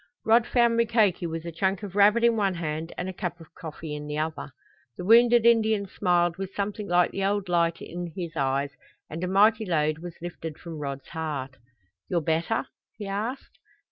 Rod 0.25 0.47
found 0.47 0.77
Mukoki 0.77 1.27
with 1.27 1.45
a 1.45 1.51
chunk 1.51 1.83
of 1.83 1.95
rabbit 1.95 2.23
in 2.23 2.35
one 2.35 2.55
hand 2.55 2.91
and 2.97 3.07
a 3.07 3.13
cup 3.13 3.39
of 3.39 3.53
coffee 3.53 3.93
in 3.95 4.07
the 4.07 4.17
other. 4.17 4.51
The 4.97 5.05
wounded 5.05 5.45
Indian 5.45 5.85
smiled 5.85 6.37
with 6.37 6.55
something 6.55 6.87
like 6.87 7.11
the 7.11 7.23
old 7.23 7.47
light 7.47 7.83
in 7.83 8.11
his 8.15 8.35
eyes 8.35 8.75
and 9.11 9.23
a 9.23 9.27
mighty 9.27 9.63
load 9.63 9.99
was 9.99 10.17
lifted 10.19 10.57
from 10.57 10.79
Rod's 10.79 11.09
heart. 11.09 11.57
"You're 12.09 12.19
better?" 12.21 12.65
he 12.97 13.05
asked. 13.05 13.59